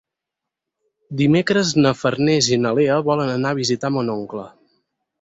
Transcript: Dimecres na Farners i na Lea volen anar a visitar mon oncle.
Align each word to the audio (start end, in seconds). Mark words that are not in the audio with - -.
Dimecres 1.19 1.75
na 1.87 1.93
Farners 2.01 2.51
i 2.57 2.61
na 2.65 2.75
Lea 2.81 2.99
volen 3.13 3.33
anar 3.37 3.55
a 3.55 3.63
visitar 3.63 3.97
mon 3.99 4.15
oncle. 4.21 4.53